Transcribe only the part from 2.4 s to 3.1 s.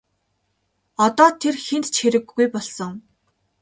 болсон.